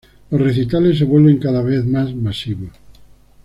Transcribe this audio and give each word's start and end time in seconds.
Los 0.31 0.41
recitales 0.41 0.97
se 0.97 1.03
vuelven 1.05 1.37
cada 1.37 1.61
vez 1.61 1.85
más 1.85 2.15
masivos. 2.15 2.71